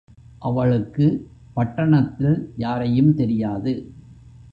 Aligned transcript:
அவளுக்கு 0.39 1.05
பட்டணத்தில் 1.53 2.53
யாரையும் 2.57 3.13
தெரியாது. 3.13 3.73